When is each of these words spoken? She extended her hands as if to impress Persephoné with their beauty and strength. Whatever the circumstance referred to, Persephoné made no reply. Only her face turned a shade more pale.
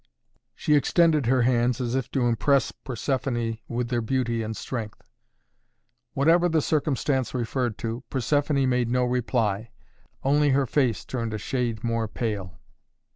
She 0.55 0.73
extended 0.73 1.27
her 1.27 1.43
hands 1.43 1.79
as 1.79 1.93
if 1.93 2.09
to 2.13 2.25
impress 2.25 2.71
Persephoné 2.71 3.59
with 3.67 3.89
their 3.89 4.01
beauty 4.01 4.41
and 4.41 4.57
strength. 4.57 4.99
Whatever 6.15 6.49
the 6.49 6.59
circumstance 6.59 7.35
referred 7.35 7.77
to, 7.77 8.03
Persephoné 8.09 8.67
made 8.67 8.89
no 8.89 9.05
reply. 9.05 9.69
Only 10.23 10.49
her 10.57 10.65
face 10.65 11.05
turned 11.05 11.35
a 11.35 11.37
shade 11.37 11.83
more 11.83 12.07
pale. 12.07 12.59